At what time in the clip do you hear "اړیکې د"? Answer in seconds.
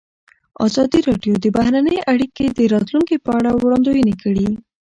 2.13-2.59